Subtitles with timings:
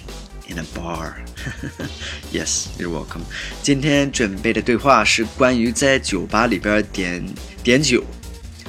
[0.50, 1.17] in a bar.
[2.32, 3.22] yes, you're welcome.
[3.63, 7.25] 今天准备的对话是关于在酒吧里边点
[7.63, 8.04] 点酒，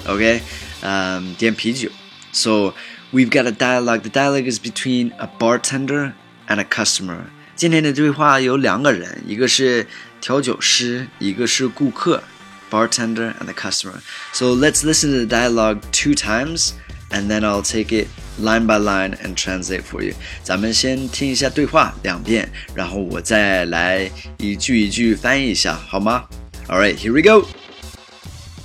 [0.06, 0.42] OK，
[0.82, 1.90] 嗯、um,，点啤酒。
[2.32, 2.74] So
[3.12, 4.02] we've got a dialogue.
[4.02, 6.14] The dialogue is between a bartender
[6.48, 7.26] and a customer.
[7.56, 9.88] 今天的对话有两个人，一个是
[10.22, 12.24] 调酒师，一个是顾客，
[12.70, 14.00] bartender and the customer.
[14.34, 16.74] So let's listen to the dialogue two times,
[17.10, 18.08] and then I'll take it
[18.40, 20.14] line by line and translate for you。
[20.44, 26.26] 咱们先听一下对话两遍，然后我再来一句一句翻译一下，好吗？
[26.68, 27.48] All right, here we go。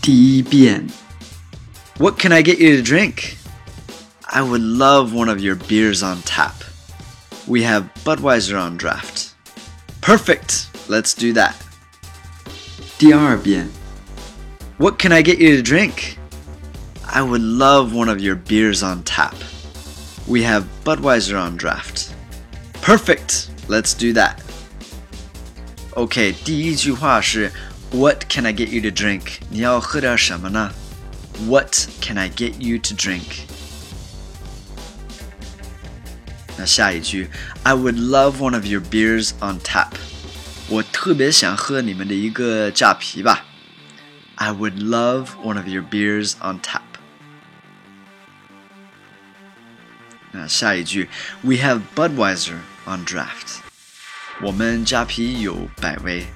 [0.00, 0.86] 第一遍，
[1.98, 3.34] What can I get you to drink?
[4.22, 6.54] I would love one of your beers on tap.
[7.46, 9.30] We have Budweiser on draft.
[10.00, 10.66] Perfect.
[10.88, 11.54] Let's do that.
[12.98, 13.68] 第二遍，
[14.78, 16.16] What can I get you to drink?
[17.06, 19.34] I would love one of your beers on tap.
[20.27, 22.13] we have Budweiser on draft.
[22.81, 23.49] Perfect!
[23.67, 24.41] Let's do that.
[25.91, 27.51] OK，第一句话是
[27.91, 29.39] What can I get you to drink
[31.45, 33.45] what can I get you to drink？
[36.57, 37.29] 那下一句
[37.63, 39.91] I would love one of your beers on tap。
[40.69, 43.45] 我特别想喝你们的一个扎啤吧。
[44.35, 46.86] I would love one of your beers on tap。
[50.36, 51.08] 那下一句，
[51.42, 53.60] We have Budweiser on draft。
[54.40, 56.26] 我们加啤有百威。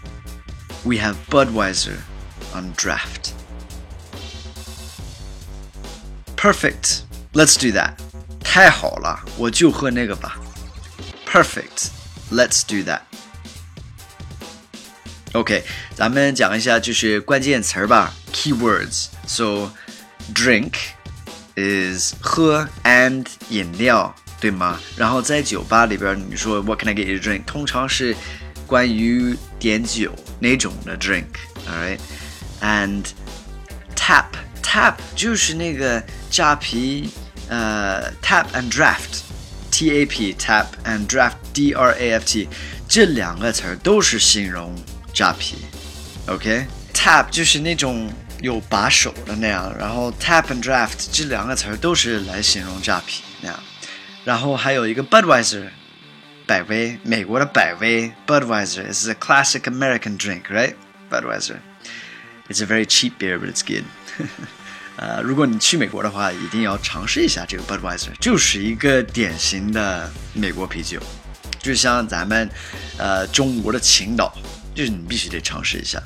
[0.85, 1.97] We have Budweiser
[2.55, 3.33] on draft.
[6.37, 7.01] Perfect.
[7.33, 7.95] Let's do that.
[8.41, 10.39] 太好了，我就喝那个吧。
[11.27, 11.89] Perfect.
[12.31, 13.01] Let's do that.
[15.33, 19.09] OK，咱们讲一下就是关键词儿吧，keywords.
[19.27, 19.73] So,
[20.33, 20.75] drink
[21.57, 24.79] is 喝 and 饮料，对吗？
[24.97, 27.45] 然后在酒吧里边，你说 What can I get you to drink？
[27.45, 28.15] 通常是
[28.67, 31.99] 关于点酒那种的 drink，all
[32.61, 33.05] right？And
[33.95, 34.27] tap
[34.63, 37.11] tap 就是那个扎啤，
[37.49, 42.49] 呃，tap and draft，T A P tap and draft D R A F T，
[42.87, 44.75] 这两个词儿都是形容
[45.15, 45.57] 扎啤，
[46.27, 48.13] OK？Tap 就是那种。
[48.42, 53.60] 有把手的那样，然后 tap and draft 这两个词儿都是来形容扎啤那样，
[54.26, 55.70] 然后还有一个 Budweiser，
[56.48, 60.74] 百威，美国的百威 Budweiser is a classic American drink, right?
[61.10, 61.58] Budweiser.
[62.50, 63.84] It's a very cheap beer, but it's good.
[64.98, 71.00] 呃，如果你去美国的话，一定要尝试一下这个 Budweiser，就是一个典型的美国啤酒，
[71.60, 72.50] 就像咱们
[72.98, 74.34] 呃中国的青岛，
[74.76, 76.02] 就是你必须得尝试一下。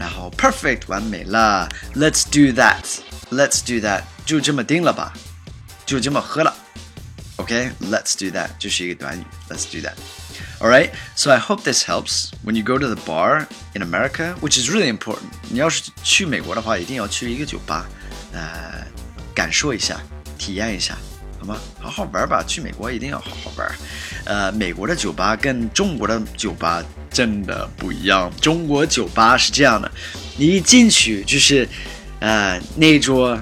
[0.00, 5.12] 然后 perfect 完美了，Let's do that，Let's do that，就这么定了吧，
[5.84, 6.54] 就这么喝了。
[7.36, 8.30] OK，Let's、okay?
[8.30, 12.96] do that 就是一个短语，Let's do that。Alright, so I hope this helps when you go to the
[12.96, 15.28] bar in America, which is really important.
[15.50, 17.86] 你要是去美国的话，一定要去一个酒吧，
[18.32, 18.86] 呃，
[19.34, 20.00] 感受一下，
[20.38, 20.96] 体验一下。
[21.38, 21.58] 好吗？
[21.78, 23.70] 好好玩吧，去美国一定要好好玩。
[24.24, 28.31] 呃，美国的酒吧跟中国的酒吧 真的不一样。
[28.41, 29.91] 中国酒吧是这样的，
[30.37, 31.67] 你一进去就是，
[32.19, 33.39] 呃，那桌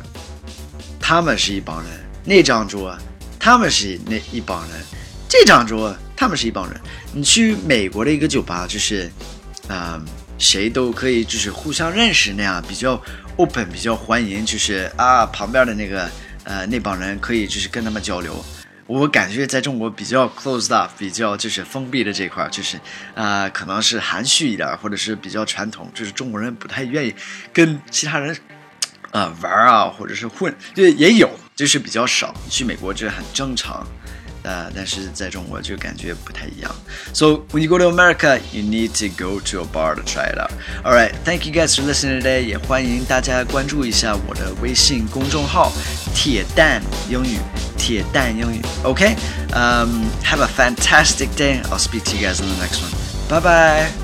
[1.00, 1.91] 他们是一帮人，
[2.25, 2.97] 那张桌
[3.40, 4.81] 他们是那一帮人，
[5.28, 6.81] 这张桌他们是一帮人。
[7.13, 9.09] 你去美国的一个酒吧，就是，
[9.68, 10.02] 啊，
[10.38, 13.02] 谁都可以就是互相认识那样，比较
[13.38, 16.09] open，比较欢迎，就是啊，旁边的那个。
[16.46, 18.44] 呃，那帮人可以就是跟他们交流。
[18.90, 22.80] 我感觉在中国比较 closed up，比较就是封闭的这块，就是
[23.14, 27.14] 啊，可能是含蓄一点，或者是比较传统，就是中国人不太愿意
[27.53, 28.36] 跟其他人
[29.12, 32.34] 啊玩啊，或者是混，就也有，就是比较少。
[32.50, 33.86] 去美国这很正常。
[34.41, 36.74] 呃，但是在中国就感觉不太一样。
[37.14, 40.40] So when you go to America, you need to go to a bar to try it
[40.40, 40.50] out.
[40.84, 42.46] All right, thank you guys for listening today.
[42.46, 45.74] 也欢迎大家关注一下我的微信公众号
[46.16, 47.38] “铁蛋英语”，
[48.86, 49.16] Okay?
[50.24, 51.62] Have a fantastic day.
[51.66, 52.91] I'll speak to you guys in the next one.
[53.30, 53.98] Bye bye.